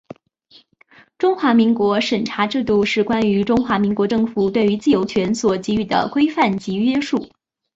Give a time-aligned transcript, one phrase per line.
[1.19, 7.29] 中华民国审查制度是关于中华民国政府对于自由权所给予的规范及约束。